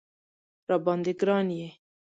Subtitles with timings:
[0.69, 1.67] راباندې ګران یې